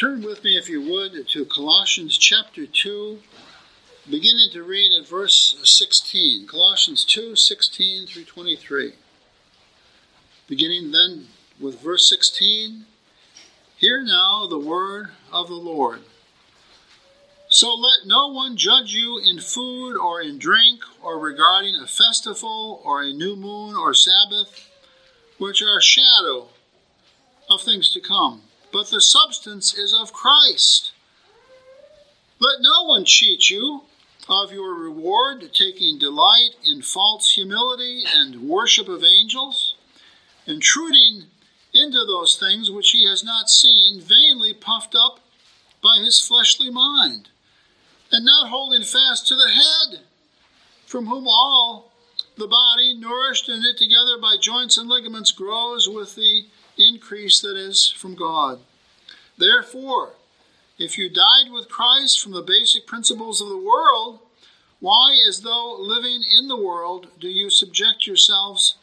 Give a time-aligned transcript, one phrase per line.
[0.00, 3.18] Turn with me, if you would, to Colossians chapter 2,
[4.08, 6.46] beginning to read at verse 16.
[6.46, 8.94] Colossians 2 16 through 23.
[10.48, 11.28] Beginning then
[11.60, 12.86] with verse 16
[13.76, 16.00] Hear now the word of the Lord.
[17.50, 22.80] So let no one judge you in food or in drink or regarding a festival
[22.86, 24.66] or a new moon or Sabbath,
[25.36, 26.48] which are a shadow
[27.50, 30.92] of things to come but the substance is of Christ.
[32.38, 33.82] Let no one cheat you
[34.28, 39.74] of your reward, taking delight in false humility and worship of angels,
[40.46, 41.24] intruding
[41.74, 45.20] into those things which he has not seen, vainly puffed up
[45.82, 47.28] by his fleshly mind,
[48.12, 50.00] and not holding fast to the head,
[50.86, 51.92] from whom all
[52.36, 57.56] the body, nourished and knit together by joints and ligaments, grows with the increase that
[57.56, 58.60] is from God.
[59.38, 60.14] Therefore,
[60.78, 64.20] if you died with Christ from the basic principles of the world,
[64.80, 68.76] why, as though living in the world, do you subject yourselves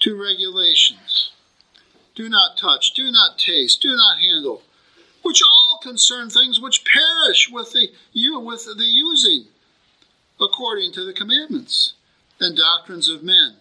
[0.00, 1.32] to regulations?
[2.14, 4.62] Do not touch, do not taste, do not handle,
[5.22, 7.88] which all concern things which perish with the,
[8.40, 9.44] with the using,
[10.40, 11.92] according to the commandments
[12.40, 13.56] and doctrines of men.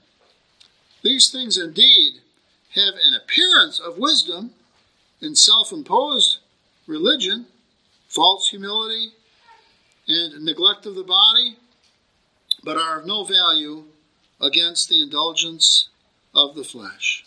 [1.04, 2.22] These things indeed
[2.76, 4.52] have an appearance of wisdom
[5.22, 6.40] in self imposed
[6.86, 7.48] religion,
[8.08, 9.12] false humility,
[10.08, 11.58] and neglect of the body,
[12.64, 13.84] but are of no value
[14.40, 15.90] against the indulgence
[16.34, 17.26] of the flesh.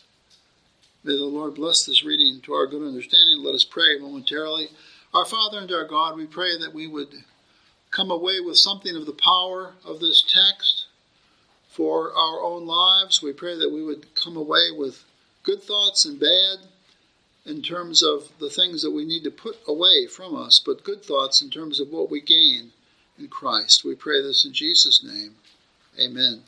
[1.02, 3.42] May the Lord bless this reading to our good understanding.
[3.42, 4.69] Let us pray momentarily.
[5.12, 7.14] Our Father and our God, we pray that we would
[7.91, 10.86] come away with something of the power of this text
[11.69, 13.22] for our own lives.
[13.22, 15.04] We pray that we would come away with
[15.50, 16.58] good thoughts and bad
[17.44, 21.04] in terms of the things that we need to put away from us, but good
[21.04, 22.70] thoughts in terms of what we gain
[23.18, 23.84] in Christ.
[23.84, 25.34] We pray this in Jesus' name.
[26.00, 26.42] Amen.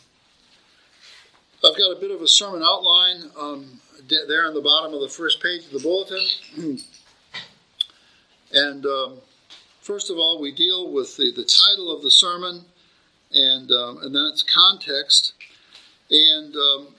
[1.65, 5.09] I've got a bit of a sermon outline um, there on the bottom of the
[5.09, 6.25] first page of the bulletin.
[8.53, 9.19] and um,
[9.81, 12.61] first of all, we deal with the, the title of the sermon
[13.33, 15.33] and, um, and then its context.
[16.09, 16.95] And um,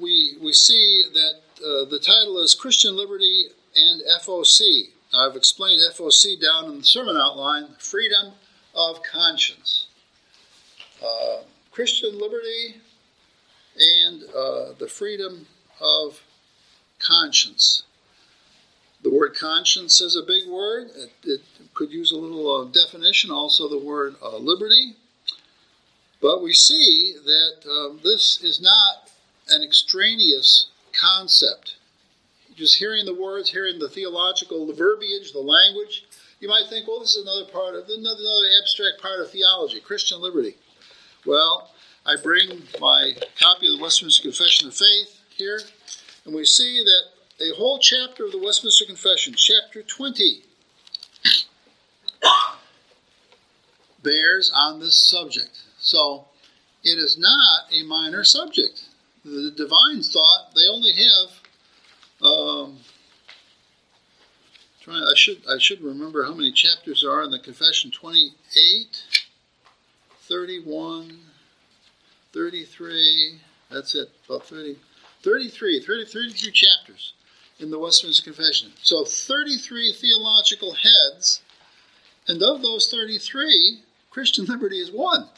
[0.00, 4.88] we, we see that uh, the title is Christian Liberty and FOC.
[5.14, 8.32] I've explained FOC down in the sermon outline freedom
[8.74, 9.86] of conscience.
[11.02, 12.76] Uh, Christian liberty
[13.78, 15.46] and uh, the freedom
[15.80, 16.22] of
[16.98, 17.82] conscience.
[19.02, 20.88] The word conscience is a big word.
[20.96, 21.40] It, it
[21.74, 24.96] could use a little uh, definition, also the word uh, liberty.
[26.22, 29.05] But we see that um, this is not
[29.48, 31.76] an extraneous concept.
[32.54, 36.06] Just hearing the words, hearing the theological the verbiage, the language,
[36.40, 39.80] you might think, well, this is another part of another, another abstract part of theology,
[39.80, 40.56] Christian liberty.
[41.24, 41.70] Well,
[42.04, 45.60] I bring my copy of the Westminster Confession of Faith here,
[46.24, 50.42] and we see that a whole chapter of the Westminster Confession, chapter 20,
[54.02, 55.62] bears on this subject.
[55.78, 56.28] So
[56.84, 58.85] it is not a minor subject
[59.26, 61.30] the divines thought they only have.
[62.22, 62.78] Um,
[64.80, 69.02] trying, I should I should remember how many chapters there are in the Confession 28,
[70.22, 71.18] 31,
[72.32, 73.40] 33.
[73.70, 74.76] That's it, about 30,
[75.22, 77.14] 33, 30, 33 chapters
[77.58, 78.70] in the Westminster Confession.
[78.82, 81.42] So 33 theological heads,
[82.28, 85.28] and of those 33, Christian liberty is one.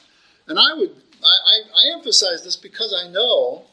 [0.46, 0.94] And I would
[1.24, 3.64] I, I, I emphasize this because I know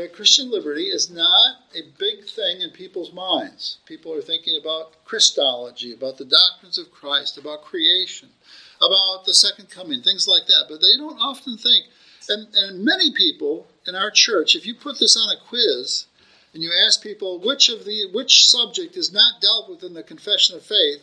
[0.00, 3.76] that Christian liberty is not a big thing in people's minds.
[3.84, 8.30] People are thinking about Christology, about the doctrines of Christ, about creation,
[8.78, 10.66] about the second coming, things like that.
[10.70, 11.84] But they don't often think,
[12.30, 16.06] and, and many people in our church, if you put this on a quiz
[16.54, 20.02] and you ask people which of the which subject is not dealt with in the
[20.02, 21.02] confession of faith,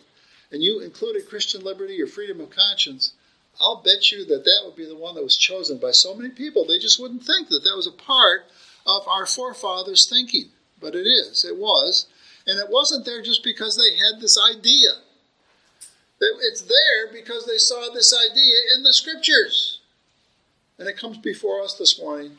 [0.52, 3.14] and you included Christian liberty or freedom of conscience,
[3.60, 6.30] I'll bet you that that would be the one that was chosen by so many
[6.30, 6.66] people.
[6.66, 8.48] They just wouldn't think that that was a part
[8.88, 10.50] of our forefathers' thinking.
[10.80, 12.08] But it is, it was.
[12.46, 14.90] And it wasn't there just because they had this idea.
[16.20, 19.82] It's there because they saw this idea in the scriptures.
[20.80, 22.38] And it comes before us this morning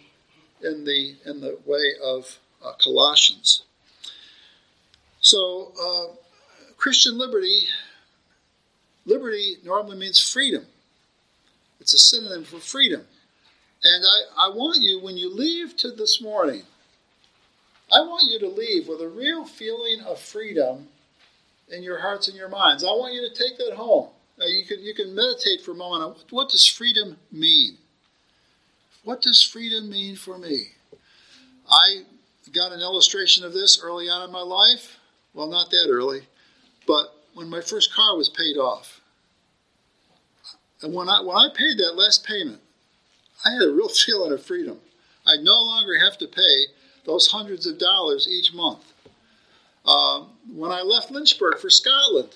[0.63, 3.63] in the, in the way of uh, Colossians.
[5.21, 6.15] So, uh,
[6.77, 7.63] Christian liberty,
[9.05, 10.67] liberty normally means freedom.
[11.81, 13.05] It's a synonym for freedom.
[13.85, 16.63] And I, I want you, when you leave to this morning,
[17.93, 20.89] I want you to leave with a real feeling of freedom
[21.71, 22.85] in your hearts and your minds.
[22.85, 24.09] I want you to take that home.
[24.39, 27.77] Now you can you can meditate for a moment on what, what does freedom mean.
[29.05, 30.69] What does freedom mean for me?
[31.69, 32.03] I
[32.55, 34.99] got an illustration of this early on in my life.
[35.35, 36.23] Well, not that early,
[36.87, 39.01] but when my first car was paid off.
[40.83, 42.61] And when I when I paid that last payment,
[43.45, 44.81] I had a real feeling of freedom.
[45.27, 46.67] I no longer have to pay
[47.05, 48.93] those hundreds of dollars each month.
[49.85, 52.35] Uh, when I left Lynchburg for Scotland,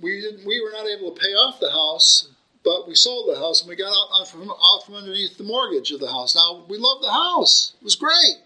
[0.00, 2.28] we didn't, we were not able to pay off the house,
[2.64, 5.90] but we sold the house and we got out from, out from underneath the mortgage
[5.92, 6.34] of the house.
[6.34, 8.36] Now we loved the house; it was great,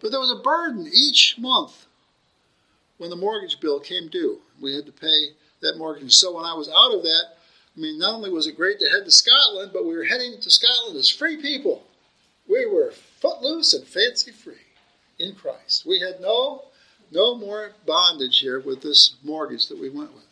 [0.00, 1.86] but there was a burden each month
[2.98, 4.38] when the mortgage bill came due.
[4.60, 5.30] We had to pay
[5.60, 6.14] that mortgage.
[6.14, 7.24] So when I was out of that,
[7.78, 10.40] I mean, not only was it great to head to Scotland, but we were heading
[10.40, 11.84] to Scotland as free people.
[12.48, 12.90] We were
[13.20, 14.66] footloose and fancy free
[15.18, 15.86] in Christ.
[15.86, 16.64] We had no
[17.10, 20.24] no more bondage here with this mortgage that we went with.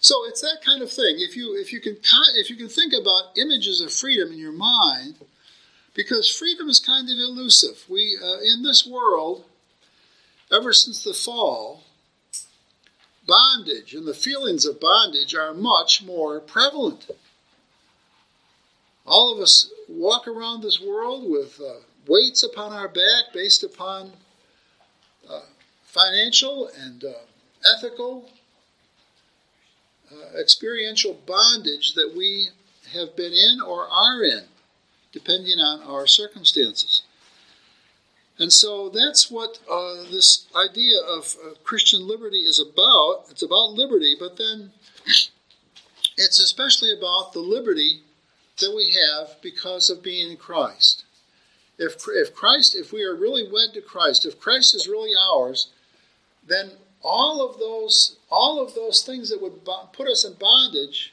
[0.00, 1.16] So it's that kind of thing.
[1.18, 1.96] If you if you can
[2.36, 5.16] if you can think about images of freedom in your mind,
[5.94, 7.84] because freedom is kind of elusive.
[7.88, 9.44] We uh, in this world,
[10.52, 11.82] ever since the fall,
[13.30, 17.08] bondage and the feelings of bondage are much more prevalent.
[19.06, 21.74] All of us walk around this world with uh,
[22.08, 24.12] weights upon our back based upon
[25.30, 25.42] uh,
[25.84, 27.12] financial and uh,
[27.76, 28.28] ethical,
[30.10, 32.48] uh, experiential bondage that we
[32.92, 34.42] have been in or are in,
[35.12, 37.02] depending on our circumstances.
[38.40, 43.26] And so that's what uh, this idea of uh, Christian liberty is about.
[43.30, 44.72] It's about liberty, but then
[46.16, 48.00] it's especially about the liberty
[48.58, 51.04] that we have because of being in Christ.
[51.78, 55.68] If, if Christ, if we are really wed to Christ, if Christ is really ours,
[56.46, 56.72] then
[57.02, 61.12] all of those, all of those things that would put us in bondage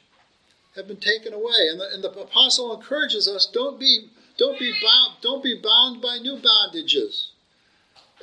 [0.77, 1.67] have been taken away.
[1.71, 6.01] And the, and the apostle encourages us: don't be don't be bound, don't be bound
[6.01, 7.27] by new bondages.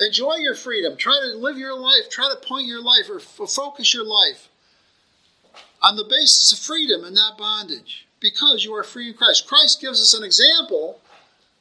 [0.00, 0.96] Enjoy your freedom.
[0.96, 2.10] Try to live your life.
[2.10, 4.48] Try to point your life or f- focus your life
[5.82, 9.46] on the basis of freedom and not bondage because you are free in Christ.
[9.46, 11.00] Christ gives us an example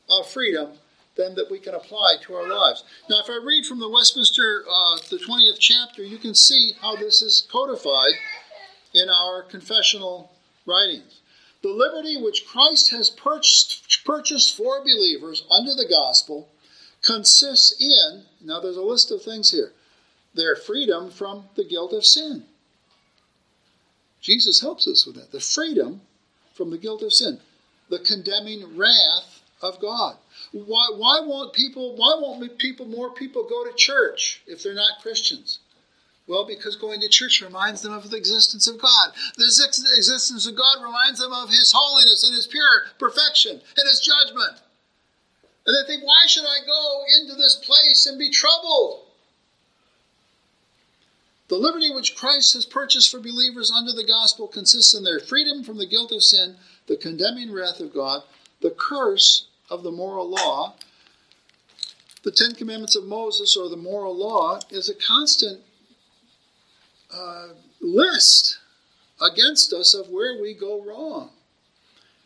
[0.09, 0.73] of freedom
[1.15, 2.83] then that we can apply to our lives.
[3.09, 6.95] Now, if I read from the Westminster, uh, the 20th chapter, you can see how
[6.95, 8.13] this is codified
[8.93, 10.31] in our confessional
[10.65, 11.21] writings.
[11.63, 16.49] The liberty which Christ has purchased, purchased for believers under the gospel
[17.01, 19.71] consists in, now there's a list of things here,
[20.33, 22.45] their freedom from the guilt of sin.
[24.19, 25.31] Jesus helps us with that.
[25.31, 26.01] The freedom
[26.53, 27.39] from the guilt of sin.
[27.89, 30.17] The condemning wrath of God.
[30.51, 35.01] Why, why won't people why won't people more people go to church if they're not
[35.01, 35.59] Christians?
[36.25, 39.11] Well, because going to church reminds them of the existence of God.
[39.35, 43.99] The existence of God reminds them of His holiness and His pure perfection and His
[43.99, 44.61] judgment.
[45.65, 49.01] And they think, why should I go into this place and be troubled?
[51.49, 55.63] The liberty which Christ has purchased for believers under the gospel consists in their freedom
[55.63, 56.55] from the guilt of sin,
[56.87, 58.23] the condemning wrath of God,
[58.61, 60.75] the curse of the moral law.
[62.23, 65.59] The Ten Commandments of Moses, or the moral law, is a constant
[67.13, 67.47] uh,
[67.79, 68.59] list
[69.21, 71.29] against us of where we go wrong.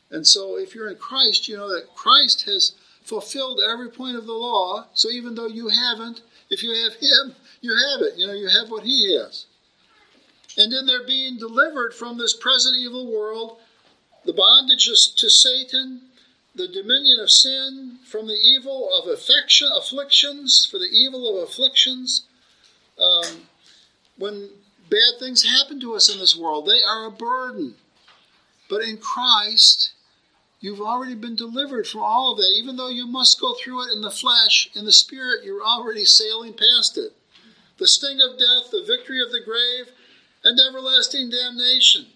[0.10, 4.25] And so, if you're in Christ, you know that Christ has fulfilled every point of
[4.25, 4.86] the law.
[4.94, 8.17] So, even though you haven't, if you have Him, you have it.
[8.17, 9.46] You know, you have what He has.
[10.58, 13.60] And then they're being delivered from this present evil world,
[14.25, 16.01] the bondage to Satan,
[16.56, 22.24] the dominion of sin, from the evil of affection, afflictions, for the evil of afflictions.
[23.00, 23.44] Um,
[24.17, 24.50] when
[24.89, 26.65] bad things happen to us in this world.
[26.65, 27.75] They are a burden.
[28.70, 29.91] But in Christ,
[30.60, 32.53] you've already been delivered from all of that.
[32.58, 36.06] Even though you must go through it in the flesh, in the spirit, you're already
[36.06, 37.13] sailing past it.
[37.77, 39.94] The sting of death, the victory of the grave,
[40.44, 42.08] and everlasting damnation.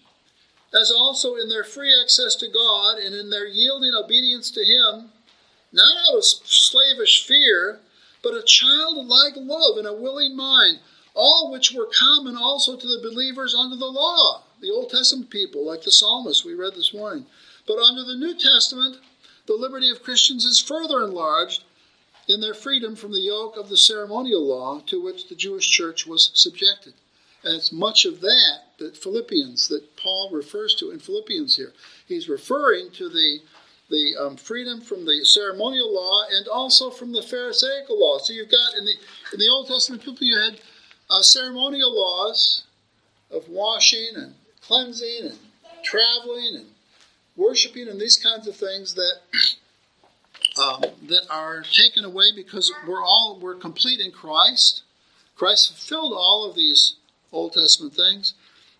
[0.74, 5.12] As also in their free access to God and in their yielding obedience to Him,
[5.72, 7.80] not out of slavish fear,
[8.22, 10.80] but a childlike love and a willing mind
[11.14, 15.66] all which were common also to the believers under the law, the Old Testament people,
[15.66, 17.26] like the psalmist we read this morning.
[17.66, 18.98] But under the New Testament,
[19.46, 21.64] the liberty of Christians is further enlarged
[22.28, 26.06] in their freedom from the yoke of the ceremonial law to which the Jewish church
[26.06, 26.94] was subjected.
[27.44, 31.72] And it's much of that that Philippians, that Paul refers to in Philippians here.
[32.06, 33.40] He's referring to the
[33.90, 38.18] the um, freedom from the ceremonial law and also from the Pharisaical law.
[38.18, 38.94] So you've got in the
[39.32, 40.60] in the Old Testament people you had
[41.12, 42.64] uh, ceremonial laws
[43.30, 45.38] of washing and cleansing and
[45.82, 46.66] traveling and
[47.36, 49.18] worshiping and these kinds of things that
[50.62, 54.82] um, that are taken away because we're all we're complete in Christ.
[55.36, 56.94] Christ fulfilled all of these
[57.30, 58.34] Old Testament things,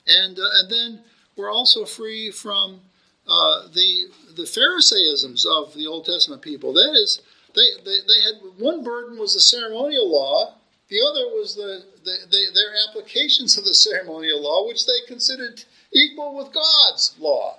[0.07, 1.01] and uh, and then
[1.37, 2.81] we're also free from
[3.29, 6.73] uh, the the Pharisaisms of the Old Testament people.
[6.73, 7.21] That is,
[7.55, 10.55] they, they, they had one burden was the ceremonial law,
[10.89, 15.65] the other was the, the, the, their applications of the ceremonial law, which they considered
[15.93, 17.59] equal with God's law.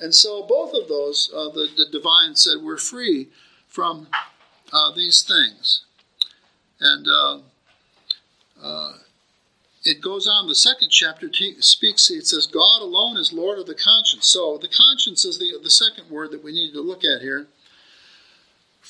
[0.00, 3.28] And so both of those, uh, the, the divine said, we're free
[3.68, 4.08] from
[4.72, 5.84] uh, these things.
[6.80, 7.38] And uh,
[8.62, 8.92] uh
[9.84, 13.66] it goes on, the second chapter t- speaks, it says, God alone is Lord of
[13.66, 14.26] the conscience.
[14.26, 17.46] So the conscience is the, the second word that we need to look at here.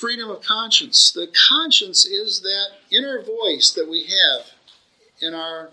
[0.00, 1.12] Freedom of conscience.
[1.12, 4.46] The conscience is that inner voice that we have
[5.20, 5.68] in our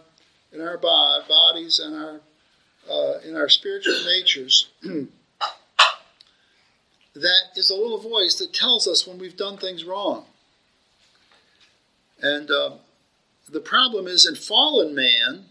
[0.52, 2.20] in our bodies and our
[2.92, 4.68] uh, in our spiritual natures.
[4.82, 5.08] that
[7.56, 10.26] is a little voice that tells us when we've done things wrong.
[12.22, 12.72] And uh,
[13.48, 15.46] the problem is in fallen man,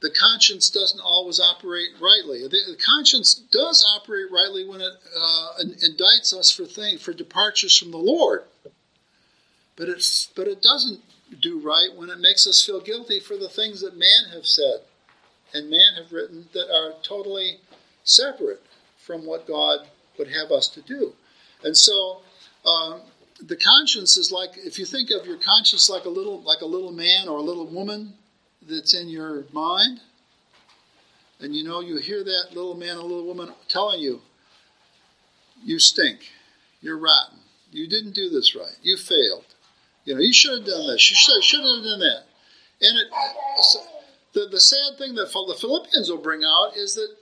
[0.00, 2.42] the conscience doesn't always operate rightly.
[2.48, 5.48] The, conscience does operate rightly when it uh,
[5.84, 8.44] indicts us for things, for departures from the Lord,
[9.76, 11.00] but it but it doesn't
[11.40, 14.80] do right when it makes us feel guilty for the things that man have said
[15.54, 17.58] and man have written that are totally
[18.04, 18.62] separate
[18.98, 19.86] from what God
[20.18, 21.12] would have us to do.
[21.62, 22.20] And so
[22.64, 23.00] um,
[23.40, 26.66] the conscience is like if you think of your conscience like a little like a
[26.66, 28.14] little man or a little woman
[28.70, 30.00] that's in your mind,
[31.40, 34.20] and you know you hear that little man or little woman telling you,
[35.62, 36.30] you stink,
[36.80, 37.38] you're rotten,
[37.72, 39.44] you didn't do this right, you failed,
[40.04, 42.22] you know you should have done this, you should should have done that,
[42.80, 43.06] and it.
[44.32, 47.16] The, the sad thing that the Philippians will bring out is that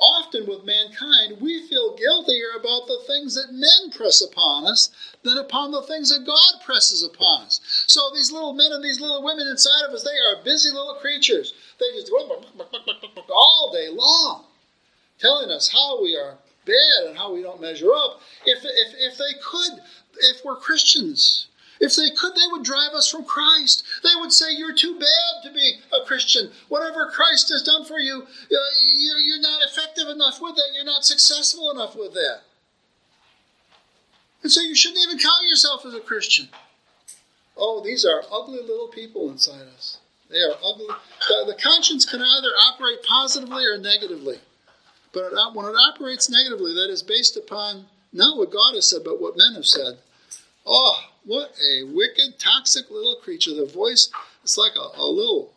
[0.00, 4.90] often with mankind, we feel guiltier about the things that men press upon us
[5.22, 7.60] than upon the things that God presses upon us.
[7.86, 10.94] So these little men and these little women inside of us, they are busy little
[10.94, 11.52] creatures.
[11.78, 12.42] They just go
[13.30, 14.44] all day long,
[15.18, 18.20] telling us how we are bad and how we don't measure up.
[18.46, 19.80] If, if, if they could,
[20.18, 21.48] if we're Christians,
[21.80, 23.82] if they could, they would drive us from Christ.
[24.02, 26.50] They would say, You're too bad to be a Christian.
[26.68, 28.56] Whatever Christ has done for you, uh,
[28.94, 30.72] you're not effective enough with that.
[30.74, 32.42] You're not successful enough with that.
[34.42, 36.48] And so you shouldn't even count yourself as a Christian.
[37.56, 39.98] Oh, these are ugly little people inside us.
[40.30, 40.86] They are ugly.
[41.46, 44.38] The, conscience can either operate positively or negatively.
[45.12, 49.20] But when it operates negatively, that is based upon not what God has said, but
[49.20, 49.98] what men have said.
[50.64, 53.54] Oh, what a wicked, toxic little creature.
[53.54, 54.10] The voice
[54.44, 55.52] is like a, a little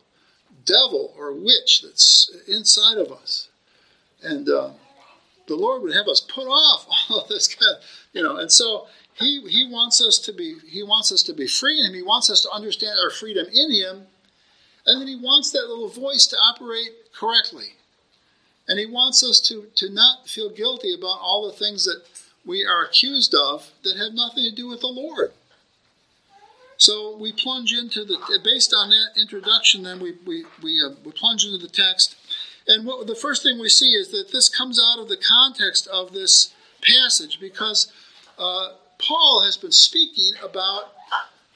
[0.66, 3.50] devil or witch that's inside of us.
[4.22, 4.72] And uh,
[5.48, 8.52] the Lord would have us put off all of this kind of, you know, and
[8.52, 11.94] so he, he wants us to be he wants us to be free in him.
[11.94, 14.08] He wants us to understand our freedom in him.
[14.86, 17.76] And then he wants that little voice to operate correctly.
[18.68, 22.02] And he wants us to, to not feel guilty about all the things that
[22.46, 25.32] we are accused of that have nothing to do with the Lord.
[26.78, 31.12] So we plunge into the, based on that introduction, then we, we, we, uh, we
[31.12, 32.16] plunge into the text.
[32.68, 35.88] And what, the first thing we see is that this comes out of the context
[35.88, 37.92] of this passage because
[38.38, 40.94] uh, Paul has been speaking about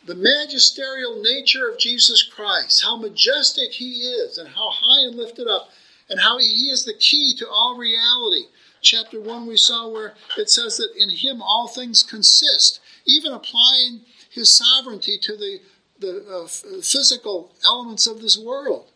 [0.05, 5.47] the magisterial nature of Jesus Christ, how majestic he is, and how high and lifted
[5.47, 5.69] up,
[6.09, 8.45] and how he is the key to all reality.
[8.81, 14.01] Chapter 1, we saw where it says that in him all things consist, even applying
[14.38, 15.60] his sovereignty to the,
[16.00, 16.48] the uh,
[16.82, 18.88] physical elements of this world.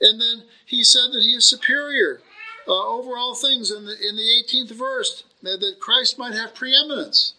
[0.00, 2.20] And then he said that he is superior
[2.68, 6.54] uh, over all things in the, in the 18th verse, that, that Christ might have
[6.54, 7.34] preeminence.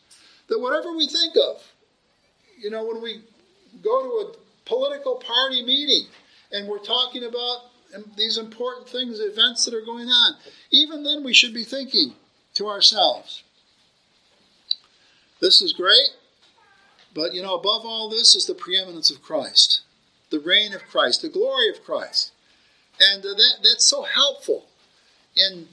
[0.48, 1.62] That whatever we think of,
[2.58, 3.22] you know, when we
[3.84, 4.36] go to a
[4.66, 6.08] political party meeting
[6.52, 7.64] and we're talking about
[8.16, 10.36] these important things, events that are going on,
[10.72, 12.14] even then we should be thinking
[12.56, 13.44] to ourselves,
[15.40, 16.10] this is great,
[17.18, 19.82] but you know, above all this is the preeminence of Christ,
[20.30, 22.32] the reign of Christ, the glory of Christ.
[23.00, 24.68] And uh, that, that's so helpful
[25.36, 25.68] in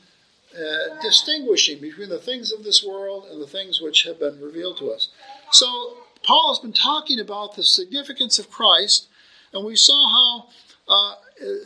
[0.55, 4.79] uh, distinguishing between the things of this world and the things which have been revealed
[4.79, 5.11] to us.
[5.53, 9.09] So, Paul has been talking about the significance of Christ,
[9.53, 10.49] and we saw how
[10.89, 11.15] uh,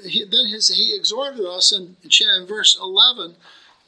[0.04, 3.36] he, then his, he exhorted us in, in verse 11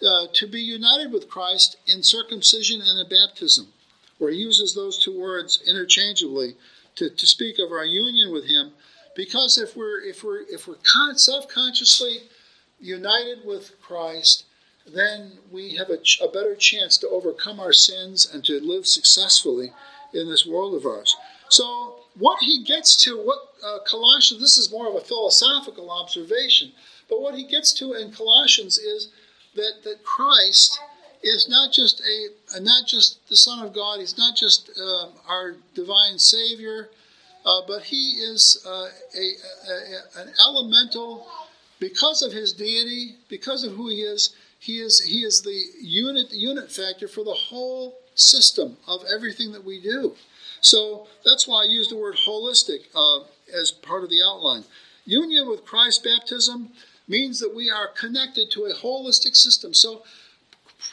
[0.06, 3.72] uh, to be united with Christ in circumcision and in baptism
[4.20, 6.54] where he uses those two words interchangeably
[6.94, 8.72] to, to speak of our union with him,
[9.16, 10.76] Because if we're if we're if we're
[11.16, 12.18] self-consciously
[12.78, 14.44] united with Christ,
[14.86, 18.86] then we have a, ch- a better chance to overcome our sins and to live
[18.86, 19.72] successfully
[20.12, 21.16] in this world of ours.
[21.48, 26.72] So, what he gets to, what uh, Colossians, this is more of a philosophical observation,
[27.08, 29.08] but what he gets to in Colossians is
[29.54, 30.78] that, that Christ
[31.22, 34.00] is not just a not just the Son of God.
[34.00, 36.88] He's not just uh, our divine Savior,
[37.44, 39.32] uh, but he is uh, a,
[39.70, 41.26] a, an elemental
[41.78, 44.34] because of his deity, because of who he is.
[44.58, 49.64] He is he is the unit unit factor for the whole system of everything that
[49.64, 50.14] we do.
[50.60, 53.24] So that's why I use the word holistic uh,
[53.58, 54.64] as part of the outline.
[55.06, 56.70] Union with Christ baptism
[57.08, 59.72] means that we are connected to a holistic system.
[59.72, 60.02] So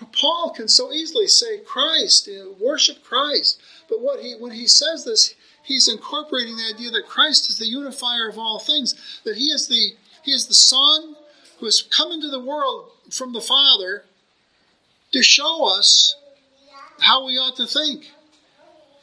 [0.05, 3.59] Paul can so easily say Christ, uh, worship Christ.
[3.89, 7.67] But what he when he says this, he's incorporating the idea that Christ is the
[7.67, 11.15] unifier of all things, that he is the he is the Son
[11.59, 14.03] who has come into the world from the Father
[15.11, 16.15] to show us
[16.99, 18.11] how we ought to think.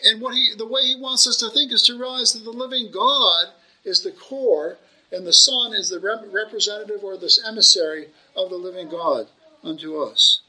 [0.05, 2.51] And what he the way he wants us to think is to realize that the
[2.51, 3.47] living God
[3.85, 4.79] is the core
[5.11, 9.29] and the Son is the rep- representative or the emissary of the living God
[9.63, 10.41] unto us.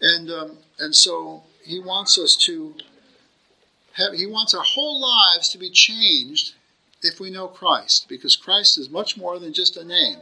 [0.00, 2.74] And um, and so he wants us to
[3.94, 6.54] have he wants our whole lives to be changed
[7.02, 10.18] if we know Christ, because Christ is much more than just a name.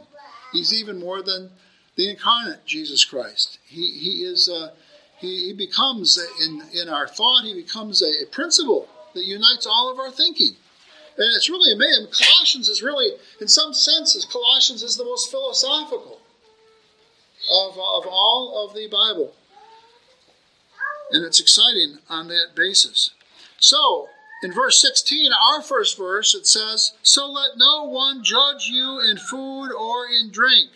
[0.51, 1.51] He's even more than
[1.95, 3.59] the incarnate Jesus Christ.
[3.65, 4.71] He, he is uh,
[5.17, 7.43] he, he becomes in in our thought.
[7.43, 10.55] He becomes a, a principle that unites all of our thinking.
[11.17, 12.05] And it's really amazing.
[12.05, 13.09] Colossians is really,
[13.41, 16.21] in some senses, Colossians is the most philosophical
[17.51, 19.33] of, of all of the Bible.
[21.11, 23.11] And it's exciting on that basis.
[23.57, 24.09] So,
[24.41, 29.17] in verse 16, our first verse, it says, So let no one judge you in
[29.17, 30.69] food or in drink,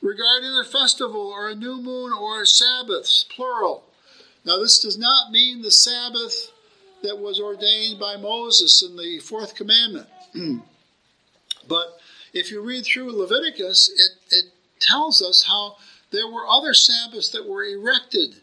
[0.00, 3.84] regarding a festival or a new moon or Sabbaths, plural.
[4.44, 6.52] Now, this does not mean the Sabbath
[7.02, 10.08] that was ordained by Moses in the fourth commandment.
[11.68, 11.98] but
[12.32, 14.44] if you read through Leviticus, it, it
[14.80, 15.76] tells us how
[16.10, 18.36] there were other Sabbaths that were erected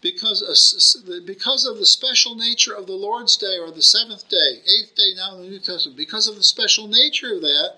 [0.00, 4.62] because of, because of the special nature of the Lord's Day or the seventh day,
[4.64, 7.74] eighth day now in the New Testament, because of the special nature of that,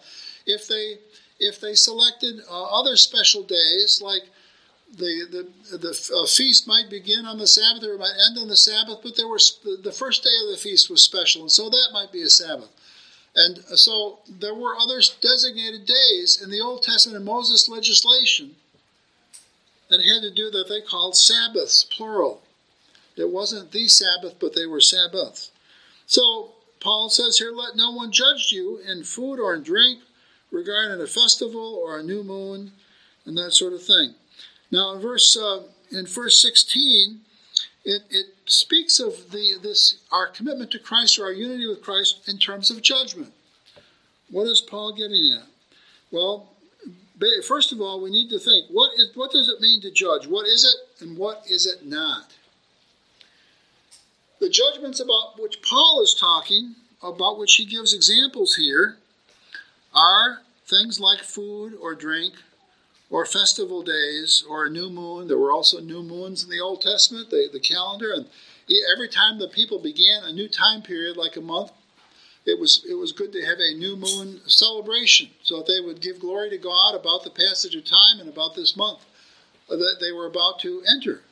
[0.47, 0.99] if they
[1.39, 4.23] if they selected uh, other special days like
[4.97, 8.49] the the, the uh, feast might begin on the Sabbath or it might end on
[8.49, 11.69] the Sabbath, but there was the first day of the feast was special, and so
[11.69, 12.71] that might be a Sabbath.
[13.35, 18.57] And so there were other designated days in the Old Testament and Moses legislation
[19.93, 22.43] that had to do that they called Sabbaths, plural.
[23.17, 25.51] It wasn't the Sabbath, but they were Sabbaths.
[26.07, 30.01] So Paul says here, let no one judge you in food or in drink,
[30.51, 32.73] regarding a festival or a new moon,
[33.25, 34.15] and that sort of thing.
[34.71, 37.21] Now in verse uh, in verse 16,
[37.85, 42.29] it, it speaks of the this our commitment to Christ or our unity with Christ
[42.29, 43.33] in terms of judgment.
[44.31, 45.47] What is Paul getting at?
[46.11, 46.52] Well,
[47.47, 50.27] first of all, we need to think what, is, what does it mean to judge?
[50.27, 52.35] What is it and what is it not?
[54.41, 58.97] The judgments about which Paul is talking, about which he gives examples here,
[59.95, 62.35] are things like food or drink,
[63.11, 65.29] or festival days, or a new moon.
[65.29, 68.27] There were also new moons in the Old Testament, the, the calendar, and
[68.93, 71.73] every time the people began a new time period, like a month,
[72.45, 76.01] it was it was good to have a new moon celebration so that they would
[76.01, 79.05] give glory to God about the passage of time and about this month
[79.69, 81.23] that they were about to enter.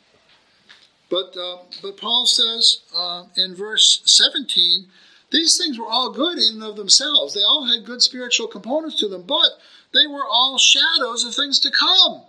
[1.10, 4.86] But uh, but Paul says uh, in verse 17,
[5.30, 7.34] these things were all good in and of themselves.
[7.34, 9.50] They all had good spiritual components to them, but
[9.92, 12.22] they were all shadows of things to come.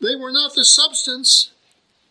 [0.00, 1.52] They were not the substance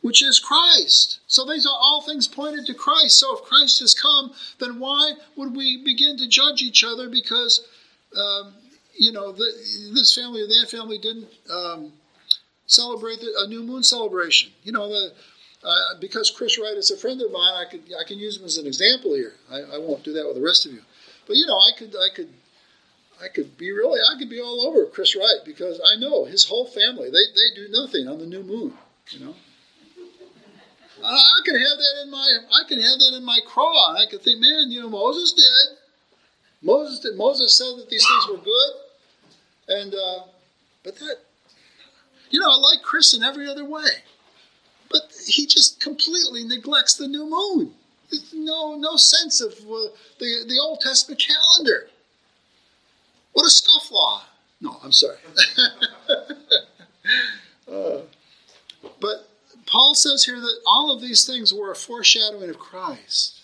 [0.01, 1.19] which is Christ.
[1.27, 3.19] So these are all things pointed to Christ.
[3.19, 7.67] So if Christ has come, then why would we begin to judge each other because,
[8.15, 8.53] um,
[8.97, 9.45] you know, the,
[9.93, 11.93] this family or that family didn't um,
[12.67, 14.51] celebrate the, a new moon celebration?
[14.63, 15.13] You know, the,
[15.63, 18.45] uh, because Chris Wright is a friend of mine, I could I can use him
[18.45, 19.33] as an example here.
[19.51, 20.81] I, I won't do that with the rest of you,
[21.25, 22.29] but you know, I could I could
[23.21, 26.45] I could be really I could be all over Chris Wright because I know his
[26.45, 28.73] whole family they they do nothing on the new moon.
[29.09, 29.35] You know,
[31.03, 33.95] I can have that in my I can have that in my craw.
[33.95, 35.77] I can think, man, you know, Moses did.
[36.61, 37.17] Moses did.
[37.17, 38.73] Moses said that these things were good,
[39.67, 40.19] and uh,
[40.83, 41.17] but that,
[42.29, 44.03] you know, I like Chris in every other way,
[44.89, 47.73] but he just completely neglects the new moon.
[48.33, 51.89] No no sense of uh, the the Old Testament calendar.
[53.33, 54.21] What a scofflaw!
[54.61, 55.17] No, I'm sorry.
[57.71, 57.99] uh,
[58.99, 59.29] but
[59.77, 63.41] Paul says here that all of these things were a foreshadowing of Christ.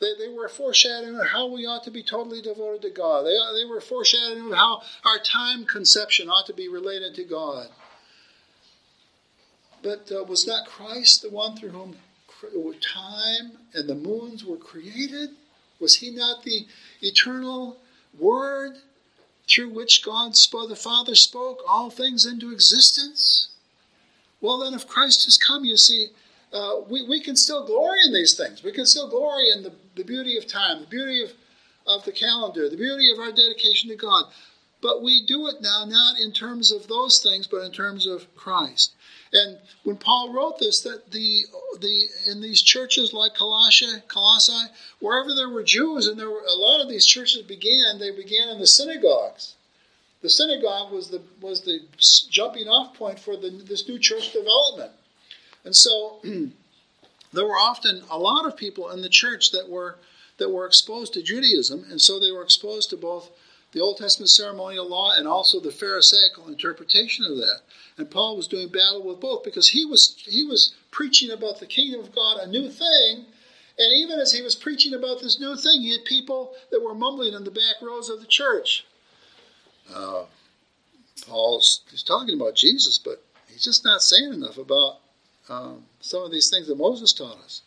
[0.00, 3.22] They, they were a foreshadowing of how we ought to be totally devoted to God.
[3.22, 7.22] They, they were a foreshadowing of how our time conception ought to be related to
[7.22, 7.68] God.
[9.80, 11.94] But uh, was not Christ the one through whom
[12.80, 15.30] time and the moons were created?
[15.78, 16.66] Was he not the
[17.02, 17.76] eternal
[18.18, 18.78] Word
[19.48, 23.50] through which God the Father spoke all things into existence?
[24.40, 26.08] Well, then, if Christ has come, you see,
[26.52, 28.62] uh, we, we can still glory in these things.
[28.62, 31.32] We can still glory in the, the beauty of time, the beauty of,
[31.86, 34.26] of the calendar, the beauty of our dedication to God.
[34.80, 38.32] But we do it now not in terms of those things, but in terms of
[38.36, 38.92] Christ.
[39.32, 41.44] And when Paul wrote this, that the
[41.80, 46.54] the in these churches like Colossae, Colossae, wherever there were Jews, and there were a
[46.54, 49.54] lot of these churches began, they began in the synagogues.
[50.20, 51.80] The synagogue was the was the
[52.30, 54.92] jumping off point for the, this new church development.
[55.64, 56.20] And so
[57.32, 59.98] there were often a lot of people in the church that were
[60.38, 63.30] that were exposed to Judaism, and so they were exposed to both
[63.72, 67.60] the Old Testament ceremonial law and also the Pharisaical interpretation of that.
[67.96, 71.66] And Paul was doing battle with both because he was he was preaching about the
[71.66, 73.26] kingdom of God, a new thing.
[73.80, 76.94] And even as he was preaching about this new thing, he had people that were
[76.94, 78.84] mumbling in the back rows of the church.
[79.94, 80.24] Uh,
[81.26, 84.98] Paul's he's talking about Jesus, but he's just not saying enough about
[85.48, 87.62] um, some of these things that Moses taught us.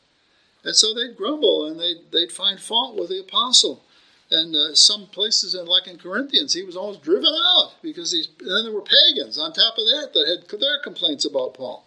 [0.63, 3.84] And so they'd grumble and they'd, they'd find fault with the apostle.
[4.29, 8.29] And uh, some places, in, like in Corinthians, he was almost driven out because he's,
[8.39, 11.86] then there were pagans on top of that that had their complaints about Paul.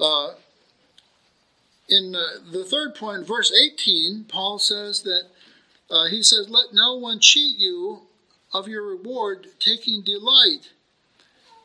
[0.00, 0.30] Uh,
[1.88, 5.28] in uh, the third point, verse 18, Paul says that
[5.90, 8.02] uh, he says, Let no one cheat you
[8.52, 10.70] of your reward, taking delight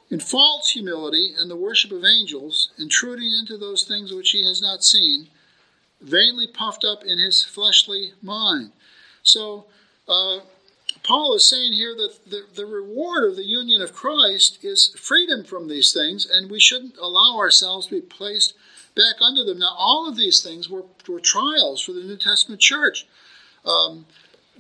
[0.10, 4.62] in false humility and the worship of angels, intruding into those things which he has
[4.62, 5.30] not seen,
[6.02, 8.72] vainly puffed up in his fleshly mind.
[9.24, 9.66] So,
[10.08, 10.40] uh,
[11.04, 15.44] Paul is saying here that the, the reward of the union of Christ is freedom
[15.44, 18.54] from these things, and we shouldn't allow ourselves to be placed
[18.96, 19.60] back under them.
[19.60, 23.08] Now, all of these things were, were trials for the New Testament church.
[23.66, 24.06] Um,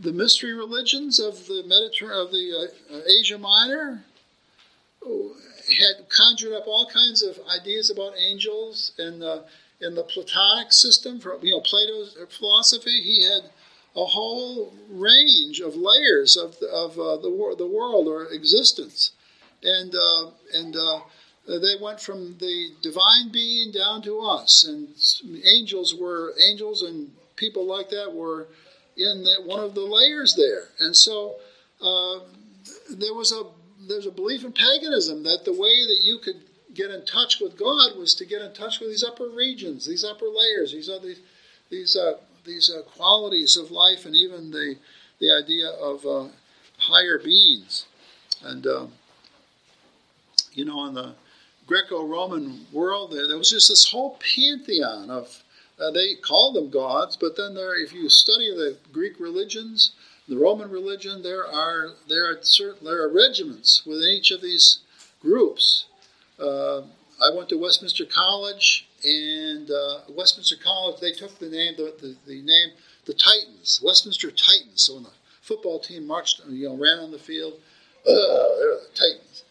[0.01, 4.03] the mystery religions of the Mediterranean, of the uh, uh, Asia Minor,
[5.03, 9.41] had conjured up all kinds of ideas about angels, and uh,
[9.79, 13.49] in the Platonic system, from you know Plato's philosophy, he had
[13.95, 19.11] a whole range of layers of, of uh, the, the world or existence.
[19.63, 20.99] And, uh, and uh,
[21.45, 24.63] they went from the divine being down to us.
[24.63, 24.87] And
[25.45, 28.47] angels were, angels and people like that were
[28.97, 30.69] in that one of the layers there.
[30.79, 31.35] And so
[31.81, 32.19] uh,
[32.89, 33.43] there was a
[33.87, 36.41] there's a belief in paganism that the way that you could
[36.73, 40.03] get in touch with God was to get in touch with these upper regions, these
[40.03, 41.13] upper layers, these other
[41.69, 42.13] these uh,
[42.45, 44.75] these uh, qualities of life and even the,
[45.19, 46.27] the idea of uh,
[46.77, 47.85] higher beings.
[48.43, 48.91] And, um,
[50.53, 51.13] you know, in the
[51.67, 55.43] Greco Roman world, there, there, was just this whole pantheon of,
[55.81, 59.93] uh, they call them gods, but then there, if you study the Greek religions,
[60.27, 64.79] the Roman religion, there are there are certain there are regiments within each of these
[65.21, 65.85] groups.
[66.39, 66.81] Uh,
[67.21, 72.15] I went to Westminster College, and uh, Westminster College they took the name the, the,
[72.27, 72.69] the, name
[73.05, 74.83] the Titans, Westminster Titans.
[74.85, 75.09] So when the
[75.41, 77.53] football team marched, you know, ran on the field,
[78.07, 79.43] uh, they're the Titans.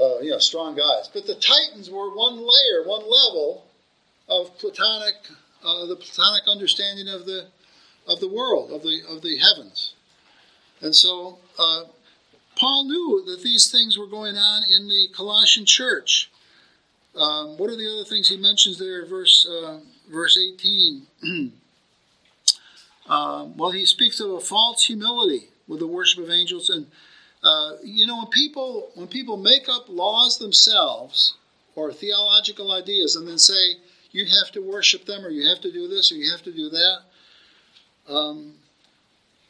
[0.00, 1.08] Uh, you know, strong guys.
[1.12, 3.66] But the Titans were one layer, one level
[4.28, 5.14] of Platonic,
[5.64, 7.46] uh, the Platonic understanding of the
[8.06, 9.94] of the world, of the of the heavens.
[10.80, 11.84] And so uh,
[12.56, 16.30] Paul knew that these things were going on in the Colossian church.
[17.16, 21.06] Um, what are the other things he mentions there, verse uh, verse eighteen?
[23.08, 26.86] uh, well, he speaks of a false humility with the worship of angels, and
[27.42, 31.34] uh, you know when people when people make up laws themselves
[31.74, 33.76] or theological ideas, and then say
[34.10, 36.52] you have to worship them, or you have to do this, or you have to
[36.52, 36.98] do that.
[38.08, 38.54] Um,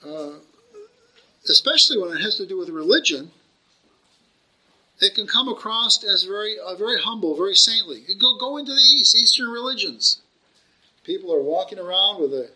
[0.05, 0.39] uh,
[1.49, 3.31] especially when it has to do with religion,
[5.01, 8.03] it can come across as very, uh, very humble, very saintly.
[8.19, 10.21] Go, go into the East, Eastern religions.
[11.05, 12.51] People are walking around with the,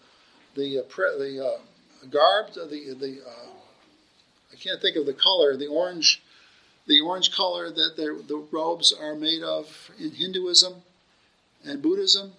[0.56, 3.50] the, uh, pre, the uh, garb, the, the uh,
[4.52, 6.20] I can't think of the color, the orange,
[6.86, 10.82] the orange color that the robes are made of in Hinduism
[11.64, 12.32] and Buddhism,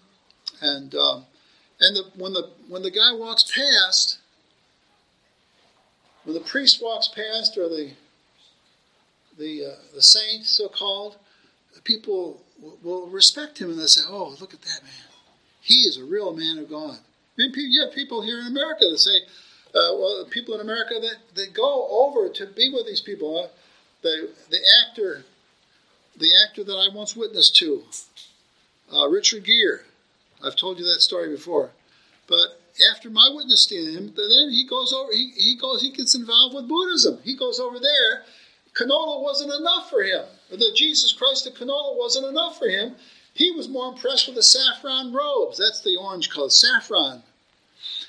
[0.61, 1.25] and um,
[1.79, 4.19] and the, when the when the guy walks past,
[6.23, 7.91] when the priest walks past or the
[9.37, 11.17] the uh, the saint, so called,
[11.83, 12.41] people
[12.81, 15.09] will respect him and they say, "Oh, look at that man!
[15.61, 16.99] He is a real man of God."
[17.35, 19.17] You have people here in America that say,
[19.73, 23.47] uh, "Well, people in America that, that go over to be with these people." Uh,
[24.03, 25.25] the the actor,
[26.15, 27.83] the actor that I once witnessed to,
[28.93, 29.81] uh, Richard Gere.
[30.43, 31.71] I've told you that story before,
[32.27, 32.59] but
[32.91, 35.11] after my witness him, then he goes over.
[35.11, 35.81] He, he goes.
[35.81, 37.19] He gets involved with Buddhism.
[37.23, 38.23] He goes over there.
[38.73, 40.25] Canola wasn't enough for him.
[40.49, 42.95] The Jesus Christ of Canola wasn't enough for him.
[43.33, 45.57] He was more impressed with the saffron robes.
[45.57, 47.23] That's the orange color, saffron.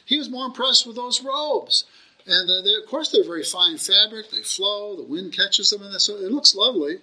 [0.04, 1.84] He was more impressed with those robes.
[2.26, 4.30] And uh, of course, they're very fine fabric.
[4.30, 4.96] They flow.
[4.96, 6.94] The wind catches them, and so it looks lovely.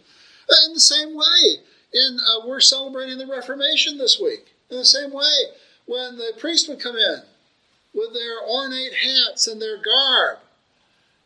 [0.68, 1.62] In the same way,
[1.94, 4.54] in uh, we're celebrating the Reformation this week.
[4.70, 5.36] In the same way,
[5.86, 7.22] when the priest would come in
[7.94, 10.40] with their ornate hats and their garb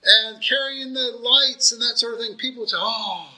[0.04, 3.30] and carrying the lights and that sort of thing, people would say, "Oh,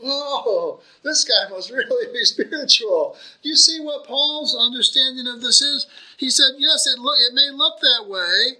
[0.00, 5.62] oh, this guy must really be spiritual." Do you see what Paul's understanding of this
[5.62, 5.86] is?
[6.16, 8.58] He said, "Yes, it it may look that way."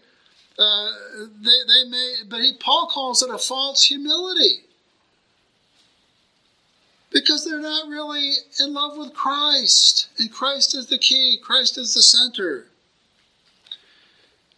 [0.58, 0.90] Uh,
[1.40, 4.64] they, they may, but he, Paul calls it a false humility
[7.10, 11.94] because they're not really in love with Christ, and Christ is the key, Christ is
[11.94, 12.66] the center.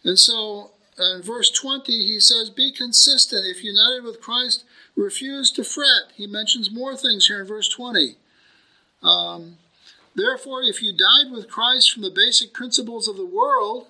[0.03, 3.45] And so in verse 20, he says, Be consistent.
[3.45, 6.11] If united with Christ, refuse to fret.
[6.15, 8.15] He mentions more things here in verse 20.
[9.03, 9.57] Um,
[10.15, 13.87] Therefore, if you died with Christ from the basic principles of the world,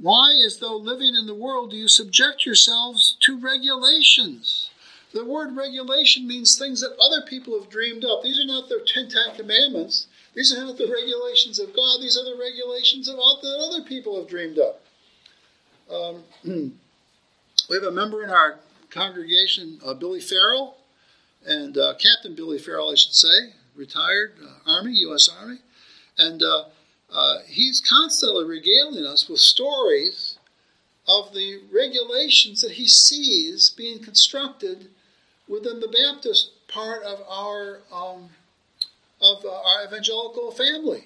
[0.00, 4.70] why, as though living in the world, do you subject yourselves to regulations?
[5.14, 8.24] The word regulation means things that other people have dreamed up.
[8.24, 10.08] These are not the Ten Commandments.
[10.34, 12.00] These are not the regulations of God.
[12.00, 14.80] These are the regulations of all that other people have dreamed up.
[15.88, 18.58] Um, we have a member in our
[18.90, 20.78] congregation, uh, Billy Farrell,
[21.46, 25.28] and uh, Captain Billy Farrell, I should say, retired uh, Army, U.S.
[25.28, 25.58] Army,
[26.18, 26.64] and uh,
[27.12, 30.38] uh, he's constantly regaling us with stories
[31.06, 34.88] of the regulations that he sees being constructed
[35.48, 38.30] within the Baptist part of our um,
[39.20, 41.04] of uh, our evangelical family.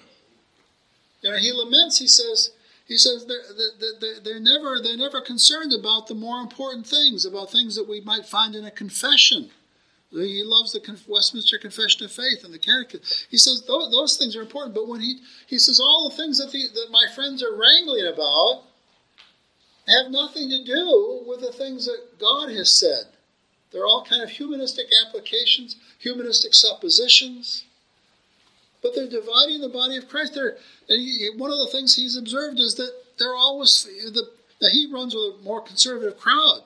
[1.21, 1.99] You know, he laments.
[1.99, 2.51] He says,
[2.85, 3.43] he says they're,
[3.99, 8.01] they're, they're never they're never concerned about the more important things, about things that we
[8.01, 9.51] might find in a confession.
[10.11, 13.27] He loves the Westminster Confession of Faith and the Catechism.
[13.29, 16.39] He says those, those things are important, but when he he says all the things
[16.39, 18.63] that the, that my friends are wrangling about
[19.87, 23.05] have nothing to do with the things that God has said.
[23.71, 27.65] They're all kind of humanistic applications, humanistic suppositions,
[28.81, 30.33] but they're dividing the body of Christ.
[30.33, 34.29] They're, and he, one of the things he's observed is that they're always the
[34.59, 36.63] that he runs with a more conservative crowd.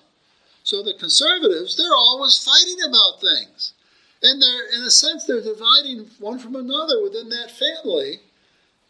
[0.63, 3.73] So the conservatives, they're always fighting about things.
[4.21, 8.19] And they're, in a sense, they're dividing one from another within that family.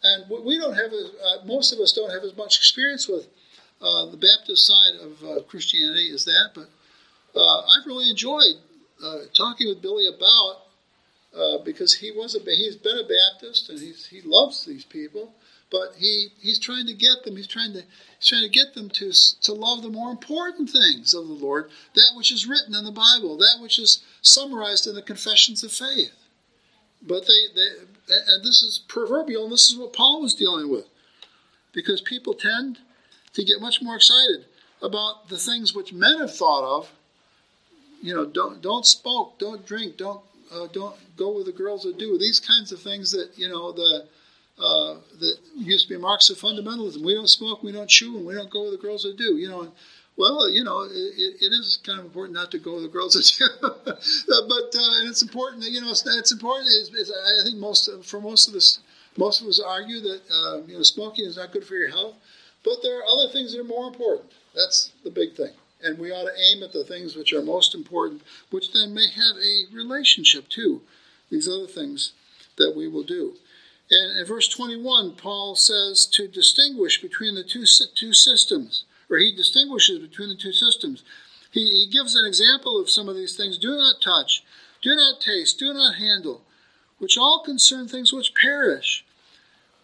[0.02, 3.26] And we don't have, uh, most of us don't have as much experience with
[3.82, 6.50] uh, the Baptist side of uh, Christianity as that.
[6.54, 6.68] But
[7.36, 8.54] uh, I've really enjoyed
[9.02, 10.64] uh, talking with Billy about
[11.36, 15.34] uh, because he was a he's been a Baptist and he's, he loves these people,
[15.70, 17.36] but he he's trying to get them.
[17.36, 17.82] He's trying to
[18.18, 21.70] he's trying to get them to to love the more important things of the Lord,
[21.94, 25.72] that which is written in the Bible, that which is summarized in the confessions of
[25.72, 26.12] faith.
[27.02, 27.68] But they, they
[28.28, 30.86] and this is proverbial, and this is what Paul was dealing with,
[31.72, 32.78] because people tend
[33.32, 34.46] to get much more excited
[34.80, 36.92] about the things which men have thought of
[38.04, 40.20] you know, don't don't smoke, don't drink, don't
[40.52, 42.18] uh, don't go with the girls that do.
[42.18, 44.04] These kinds of things that you know the
[44.58, 47.02] uh, that used to be marks of fundamentalism.
[47.02, 49.38] We don't smoke, we don't chew, and we don't go with the girls that do.
[49.38, 49.72] You know,
[50.18, 50.90] well, you know, it,
[51.40, 53.98] it is kind of important not to go with the girls that do,
[54.48, 55.62] but uh, and it's important.
[55.62, 56.68] That, you know, it's, it's important.
[56.68, 58.80] It's, I think most for most of us,
[59.16, 62.16] most of us argue that uh, you know smoking is not good for your health,
[62.64, 64.30] but there are other things that are more important.
[64.54, 67.74] That's the big thing and we ought to aim at the things which are most
[67.74, 70.80] important, which then may have a relationship to
[71.30, 72.12] these other things
[72.56, 73.34] that we will do.
[73.90, 79.34] And in verse 21, Paul says to distinguish between the two, two systems, or he
[79.34, 81.02] distinguishes between the two systems.
[81.50, 84.42] He, he gives an example of some of these things do not touch,
[84.82, 86.42] do not taste, do not handle,
[86.98, 89.04] which all concern things which perish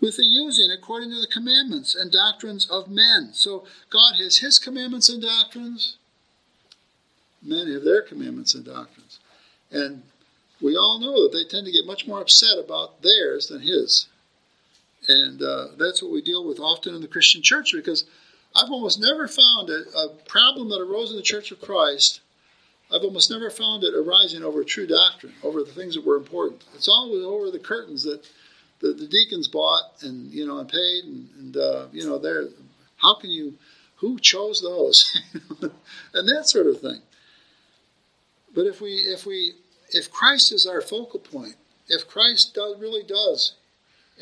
[0.00, 3.30] with the using according to the commandments and doctrines of men.
[3.32, 5.96] So God has his commandments and doctrines,
[7.42, 9.18] men have their commandments and doctrines.
[9.70, 10.02] And
[10.60, 14.06] we all know that they tend to get much more upset about theirs than his.
[15.08, 18.04] And uh, that's what we deal with often in the Christian church because
[18.54, 22.20] I've almost never found a, a problem that arose in the Church of Christ.
[22.92, 26.64] I've almost never found it arising over true doctrine, over the things that were important.
[26.74, 28.28] It's always over the curtains that
[28.80, 32.44] the, the deacons bought and you know and paid, and, and uh, you know, there.
[32.96, 33.54] How can you?
[33.96, 35.18] Who chose those?
[36.14, 37.02] and that sort of thing.
[38.54, 39.52] But if we if we
[39.90, 41.56] if Christ is our focal point,
[41.88, 43.54] if Christ does, really does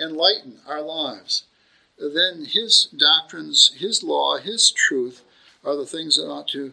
[0.01, 1.45] enlighten our lives,
[1.99, 5.23] then His doctrines, His law, His truth
[5.65, 6.73] are the things that ought to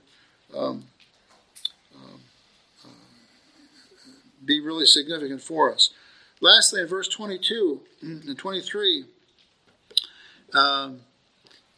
[0.56, 0.86] um,
[1.96, 2.20] um,
[2.84, 2.90] uh,
[4.44, 5.92] be really significant for us.
[6.46, 9.06] Lastly, in verse 22 and 23,
[10.54, 11.00] um,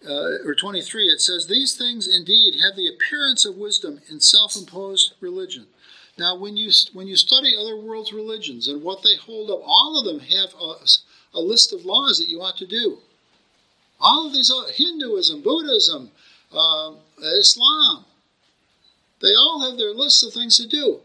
[0.05, 4.57] uh, or 23, it says, These things indeed have the appearance of wisdom in self
[4.57, 5.67] imposed religion.
[6.17, 9.97] Now, when you, when you study other world's religions and what they hold up, all
[9.97, 10.73] of them have a,
[11.33, 12.97] a list of laws that you ought to do.
[14.01, 16.11] All of these, Hinduism, Buddhism,
[16.51, 16.91] uh,
[17.39, 18.03] Islam,
[19.21, 20.99] they all have their lists of things to do.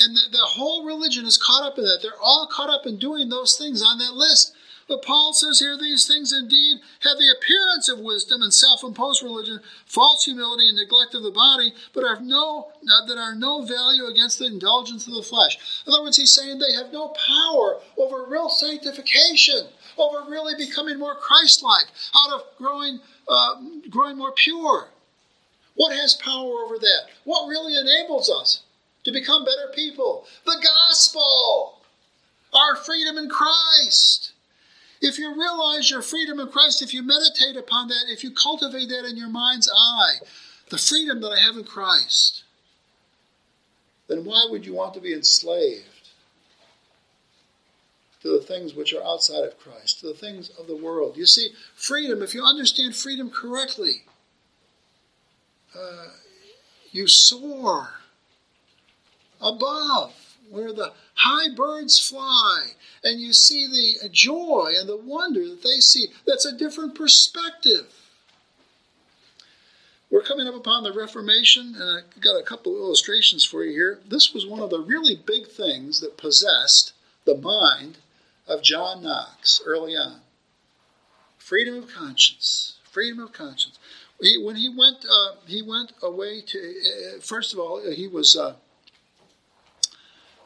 [0.00, 2.00] And the, the, whole religion is caught up in that.
[2.02, 4.52] They're all caught up in doing those things on that list.
[4.88, 9.60] But Paul says here these things indeed have the appearance of wisdom and self-imposed religion,
[9.86, 14.38] false humility and neglect of the body, but are no that are no value against
[14.38, 15.56] the indulgence of the flesh.
[15.86, 20.98] In other words, he's saying they have no power over real sanctification, over really becoming
[20.98, 23.54] more Christ-like, out of growing uh,
[23.88, 24.88] growing more pure.
[25.76, 27.06] What has power over that?
[27.24, 28.62] What really enables us
[29.04, 30.26] to become better people?
[30.44, 31.80] The gospel,
[32.52, 34.32] our freedom in Christ.
[35.00, 38.88] If you realize your freedom in Christ, if you meditate upon that, if you cultivate
[38.88, 40.24] that in your mind's eye,
[40.70, 42.44] the freedom that I have in Christ,
[44.08, 45.84] then why would you want to be enslaved
[48.22, 51.16] to the things which are outside of Christ, to the things of the world?
[51.16, 54.04] You see, freedom, if you understand freedom correctly,
[55.78, 56.08] uh,
[56.92, 57.90] you soar
[59.40, 60.14] above
[60.50, 65.80] where the high birds fly, and you see the joy and the wonder that they
[65.80, 66.06] see.
[66.26, 67.92] That's a different perspective.
[70.10, 73.72] We're coming up upon the Reformation, and I've got a couple of illustrations for you
[73.72, 74.00] here.
[74.08, 76.92] This was one of the really big things that possessed
[77.24, 77.98] the mind
[78.46, 80.20] of John Knox early on.
[81.38, 82.78] Freedom of conscience.
[82.84, 83.78] Freedom of conscience.
[84.20, 86.58] He, when he went, uh, he went away to.
[86.58, 88.54] Uh, first of all, he was uh,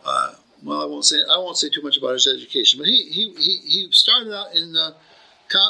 [0.08, 3.04] uh, well, I won't say I won't say too much about his education, but he
[3.04, 4.94] he he, started out in the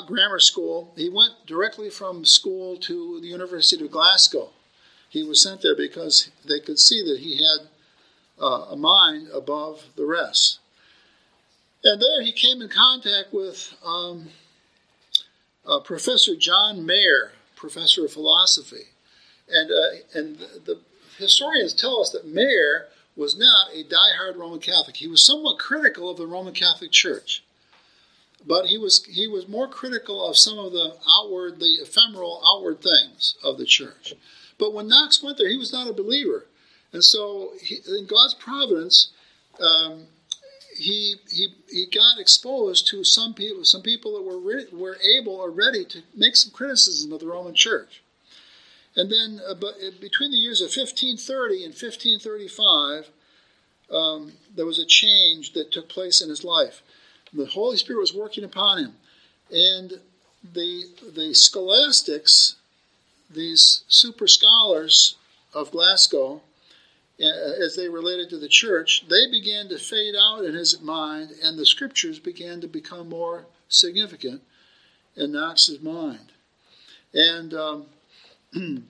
[0.07, 0.93] grammar school.
[0.97, 4.51] He went directly from school to the University of Glasgow.
[5.09, 7.69] He was sent there because they could see that he had
[8.41, 10.59] uh, a mind above the rest.
[11.85, 14.31] And there he came in contact with um,
[15.67, 18.85] uh, Professor John Mair, professor of philosophy.
[19.49, 20.81] And, uh, and the, the,
[21.19, 22.87] historians tell us that Mair
[23.19, 24.97] was not a die-hard Roman Catholic.
[24.97, 27.43] He was somewhat critical of the Roman Catholic Church,
[28.47, 32.81] but he was he was more critical of some of the outward, the ephemeral outward
[32.81, 34.15] things of the church.
[34.57, 36.47] But when Knox went there, he was not a believer,
[36.93, 39.09] and so he, in God's providence,
[39.61, 40.07] um,
[40.77, 45.35] he he he got exposed to some people, some people that were re- were able
[45.35, 48.01] or ready to make some criticism of the Roman Church.
[48.97, 53.11] And then, uh, uh, between the years of 1530 and 1535,
[53.91, 56.83] um, there was a change that took place in his life.
[57.33, 58.95] The Holy Spirit was working upon him,
[59.51, 60.01] and
[60.43, 62.57] the the scholastics,
[63.31, 65.17] these super scholars
[65.55, 66.43] of Glasgow,
[67.21, 67.25] uh,
[67.65, 71.59] as they related to the church, they began to fade out in his mind, and
[71.59, 74.43] the scriptures began to become more significant
[75.17, 76.33] in Knox's mind.
[77.13, 77.87] And um,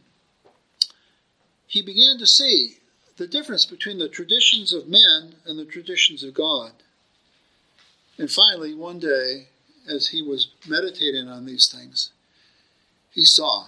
[1.66, 2.78] he began to see
[3.16, 6.72] the difference between the traditions of men and the traditions of God.
[8.16, 9.48] And finally, one day,
[9.88, 12.10] as he was meditating on these things,
[13.12, 13.66] he saw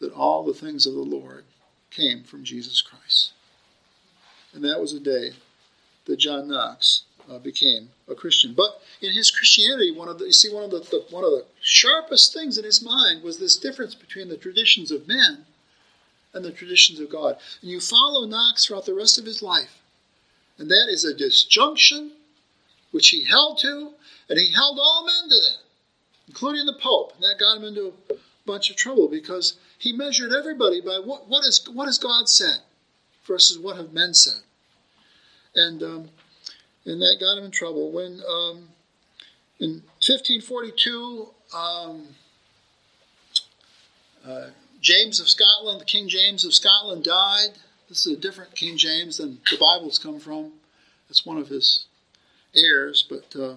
[0.00, 1.44] that all the things of the Lord
[1.90, 3.32] came from Jesus Christ.
[4.52, 5.32] And that was the day
[6.06, 8.54] that John Knox uh, became a Christian.
[8.54, 11.30] But in his Christianity, one of the you see one of the, the, one of
[11.30, 15.44] the sharpest things in his mind was this difference between the traditions of men
[16.32, 17.38] and the traditions of God.
[17.62, 19.80] And you follow Knox throughout the rest of his life,
[20.58, 22.12] and that is a disjunction
[22.90, 23.92] which he held to,
[24.28, 25.56] and he held all men to that,
[26.28, 27.12] including the Pope.
[27.14, 28.14] And that got him into a
[28.46, 32.58] bunch of trouble because he measured everybody by what, what, is, what has God said
[33.26, 34.40] versus what have men said.
[35.54, 36.08] And um,
[36.86, 37.90] and that got him in trouble.
[37.90, 38.68] When um,
[39.58, 42.06] in 1542, um,
[44.24, 44.46] uh,
[44.80, 47.58] James of Scotland, the King James of Scotland died.
[47.88, 50.52] This is a different King James than the Bible's come from.
[51.08, 51.86] It's one of his
[52.54, 53.56] heirs, but uh,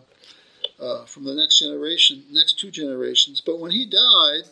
[0.80, 3.42] uh, from the next generation, next two generations.
[3.42, 4.44] But when he died,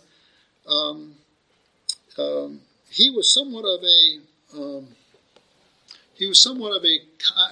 [0.68, 1.16] um,
[2.18, 4.20] um, he was somewhat of a
[4.56, 4.88] um,
[6.18, 7.00] he was somewhat of a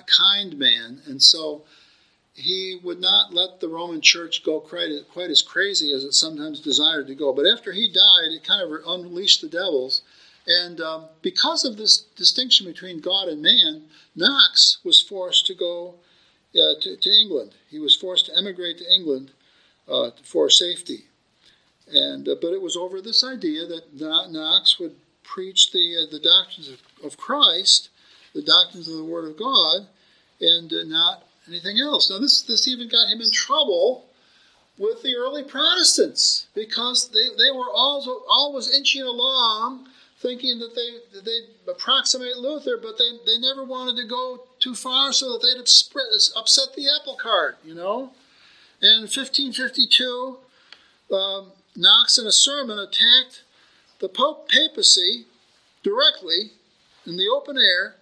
[0.08, 1.64] kind man, and so
[2.36, 7.08] he would not let the Roman Church go quite, as crazy as it sometimes desired
[7.08, 7.32] to go.
[7.32, 10.02] But after he died, it kind of unleashed the devils.
[10.46, 13.84] And um, because of this distinction between God and man,
[14.16, 15.96] Knox was forced to go
[16.54, 17.56] uh, to, to, England.
[17.70, 19.32] He was forced to emigrate to England
[19.88, 21.06] uh, for safety.
[21.88, 26.20] And uh, but it was over this idea that Knox would preach the uh, the
[26.20, 27.90] doctrines of, of Christ,
[28.36, 29.88] the doctrines of the Word of God,
[30.40, 32.12] and uh, not anything else.
[32.12, 34.06] Now, this, this even got him in trouble
[34.78, 39.88] with the early Protestants because they, they were also always inching along
[40.20, 45.14] thinking that they they'd approximate Luther, but they, they never wanted to go too far
[45.14, 48.12] so that they'd upset the apple cart, you know.
[48.82, 50.38] in 1552,
[51.12, 53.44] um, Knox in a sermon attacked
[54.00, 55.26] the Pope papacy
[55.84, 56.52] directly
[57.06, 57.96] in the open air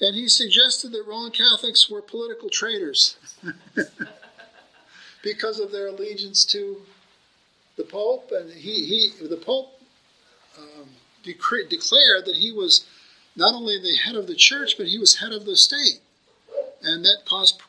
[0.00, 3.16] and he suggested that Roman Catholics were political traitors
[5.22, 6.82] because of their allegiance to
[7.76, 8.30] the Pope.
[8.32, 9.80] And he, he the Pope
[10.56, 10.88] um,
[11.24, 12.86] decre- declared that he was
[13.34, 16.00] not only the head of the church, but he was head of the state.
[16.82, 17.60] And that caused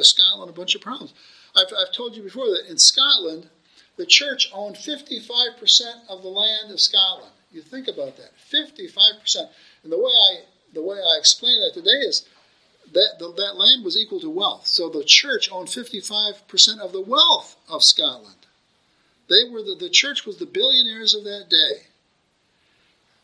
[0.00, 1.14] Scotland a bunch of problems.
[1.54, 3.48] I've, I've told you before that in Scotland,
[3.96, 7.32] the church owned 55% of the land of Scotland.
[7.52, 9.48] You think about that 55%.
[9.84, 10.40] And the way I
[10.76, 12.26] the way I explain that today is
[12.92, 14.66] that the, that land was equal to wealth.
[14.66, 18.46] So the church owned 55% of the wealth of Scotland.
[19.28, 21.88] They were the, the church was the billionaires of that day.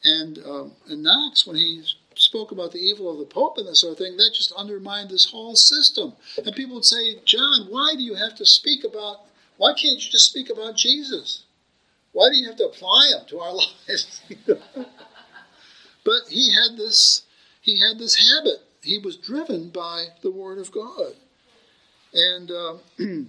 [0.04, 1.84] And, um, and Knox, when he
[2.16, 5.10] spoke about the evil of the Pope and this sort of thing, that just undermined
[5.10, 6.14] this whole system.
[6.44, 9.20] And people would say, John, why do you have to speak about,
[9.58, 11.44] why can't you just speak about Jesus?
[12.10, 13.54] Why do you have to apply him to our
[13.88, 14.20] lives?
[16.04, 17.22] but he had this
[17.62, 18.58] he had this habit.
[18.82, 21.14] He was driven by the Word of God.
[22.12, 22.74] And uh,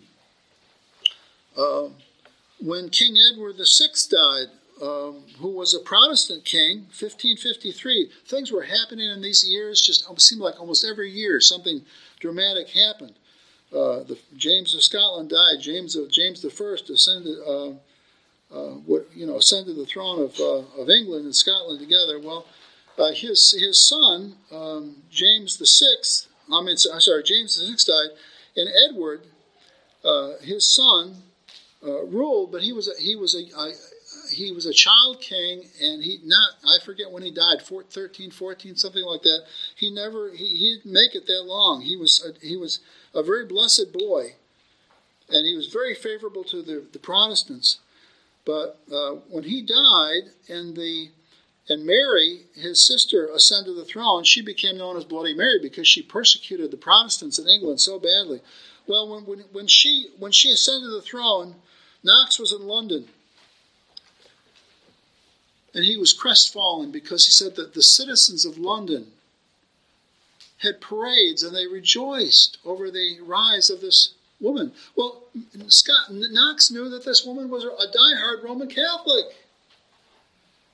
[1.58, 1.90] uh,
[2.60, 4.48] when King Edward VI died,
[4.82, 9.80] um, who was a Protestant king, 1553, things were happening in these years.
[9.80, 11.82] Just seemed like almost every year something
[12.20, 13.14] dramatic happened.
[13.72, 15.62] Uh, the, James of Scotland died.
[15.62, 17.70] James of James First ascended, uh,
[18.52, 22.20] uh, what, you know, ascended the throne of, uh, of England and Scotland together.
[22.20, 22.46] Well,
[22.98, 26.28] uh, his his son um, James the Sixth.
[26.52, 28.18] I mean, sorry, James the Sixth died,
[28.56, 29.22] and Edward,
[30.04, 31.24] uh, his son,
[31.84, 33.72] uh, ruled, but he was a, he was a, a,
[34.32, 38.32] he was a child king, and he not I forget when he died, 14, 13,
[38.32, 39.44] 14, something like that.
[39.76, 41.82] He never he, he didn't make it that long.
[41.82, 42.80] He was a, he was
[43.14, 44.36] a very blessed boy,
[45.30, 47.80] and he was very favorable to the, the Protestants.
[48.46, 51.10] But uh, when he died, and the
[51.70, 54.24] and Mary, his sister, ascended the throne.
[54.24, 58.42] She became known as Bloody Mary because she persecuted the Protestants in England so badly.
[58.86, 61.56] Well, when, when, when, she, when she ascended the throne,
[62.04, 63.08] Knox was in London.
[65.74, 69.08] And he was crestfallen because he said that the citizens of London
[70.58, 74.74] had parades and they rejoiced over the rise of this woman.
[74.96, 75.24] Well,
[75.68, 79.26] Scott Knox knew that this woman was a diehard Roman Catholic.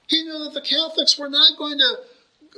[0.10, 1.98] He knew that the Catholics were not going to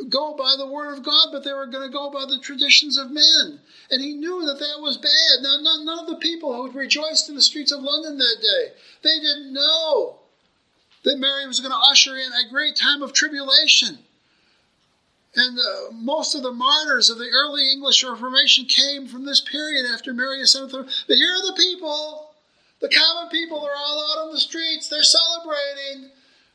[0.10, 2.98] go by the word of God, but they were going to go by the traditions
[2.98, 3.60] of men.
[3.90, 5.44] And he knew that that was bad.
[5.44, 8.74] Now, none, none of the people who rejoiced in the streets of London that day,
[9.04, 10.20] they didn't know
[11.04, 14.00] that Mary was going to usher in a great time of tribulation.
[15.36, 19.86] And uh, most of the martyrs of the early English Reformation came from this period
[19.94, 20.72] after Mary ascended.
[21.08, 22.32] But here are the people,
[22.80, 24.88] the common people, they're all out on the streets.
[24.88, 26.12] They're celebrating.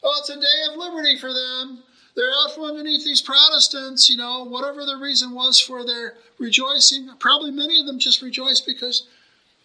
[0.08, 1.82] Oh, it's a day of liberty for them.
[2.14, 7.10] They're out from underneath these Protestants, you know, whatever the reason was for their rejoicing.
[7.18, 9.08] Probably many of them just rejoiced because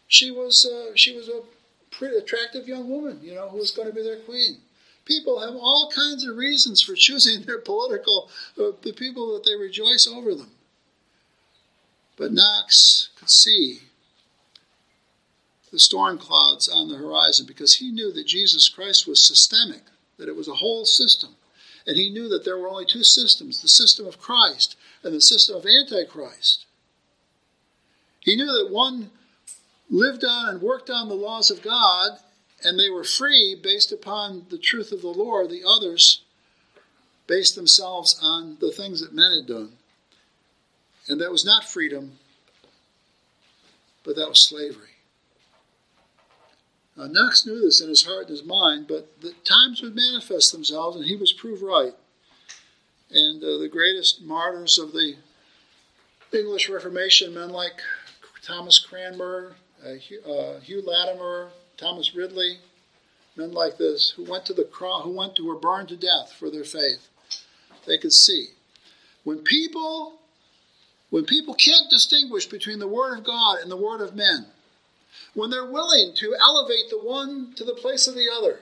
[0.07, 1.41] she was uh, she was a
[1.91, 4.57] pretty attractive young woman, you know, who was going to be their queen.
[5.05, 8.29] People have all kinds of reasons for choosing their political,
[8.59, 10.51] uh, the people that they rejoice over them.
[12.17, 13.81] But Knox could see
[15.71, 19.83] the storm clouds on the horizon because he knew that Jesus Christ was systemic
[20.21, 21.31] that it was a whole system.
[21.87, 25.19] And he knew that there were only two systems the system of Christ and the
[25.19, 26.67] system of Antichrist.
[28.19, 29.09] He knew that one
[29.89, 32.19] lived on and worked on the laws of God
[32.63, 35.49] and they were free based upon the truth of the Lord.
[35.49, 36.21] The others
[37.25, 39.71] based themselves on the things that men had done.
[41.07, 42.19] And that was not freedom,
[44.03, 44.90] but that was slavery.
[47.01, 50.51] Now, Knox knew this in his heart and his mind, but the times would manifest
[50.51, 51.93] themselves, and he was proved right.
[53.09, 55.15] And uh, the greatest martyrs of the
[56.31, 57.81] English Reformation, men like
[58.43, 62.59] Thomas Cranmer, uh, Hugh, uh, Hugh Latimer, Thomas Ridley,
[63.35, 66.31] men like this, who went to the cross, who went to were burned to death
[66.37, 67.07] for their faith.
[67.87, 68.49] They could see
[69.23, 70.19] when people,
[71.09, 74.45] when people can't distinguish between the Word of God and the Word of men,
[75.33, 78.59] when they're willing to elevate the one to the place of the other,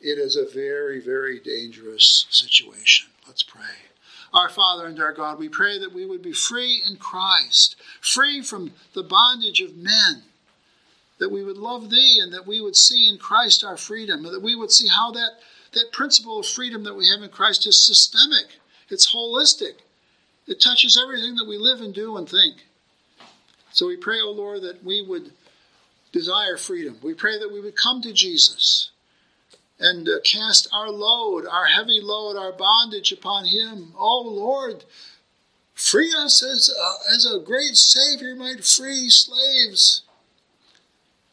[0.00, 3.08] it is a very, very dangerous situation.
[3.26, 3.88] Let's pray.
[4.32, 8.42] Our Father and our God, we pray that we would be free in Christ, free
[8.42, 10.22] from the bondage of men,
[11.18, 14.34] that we would love Thee and that we would see in Christ our freedom, and
[14.34, 15.32] that we would see how that,
[15.72, 18.58] that principle of freedom that we have in Christ is systemic,
[18.88, 19.74] it's holistic,
[20.46, 22.64] it touches everything that we live and do and think.
[23.72, 25.32] So we pray, O oh Lord, that we would
[26.12, 26.98] desire freedom.
[27.02, 28.90] We pray that we would come to Jesus
[29.80, 33.94] and uh, cast our load, our heavy load, our bondage upon Him.
[33.98, 34.84] Oh Lord,
[35.74, 40.02] free us as a, as a great Savior might free slaves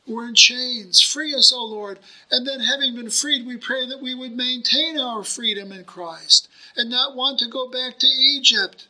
[0.05, 1.01] who are in chains.
[1.01, 1.99] Free us, O Lord.
[2.31, 6.47] And then, having been freed, we pray that we would maintain our freedom in Christ
[6.75, 8.87] and not want to go back to Egypt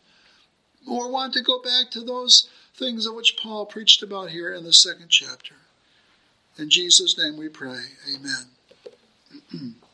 [0.87, 2.47] or want to go back to those
[2.79, 5.55] things of which Paul preached about here in the second chapter.
[6.57, 7.81] In Jesus' name we pray.
[8.15, 9.75] Amen.